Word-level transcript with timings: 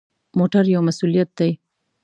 موټر 0.37 0.63
یو 0.73 0.81
مسؤلیت 0.87 1.29
دی. 1.39 1.51